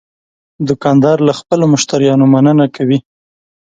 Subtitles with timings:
[0.67, 2.99] دوکاندار له خپلو مشتریانو مننه کوي.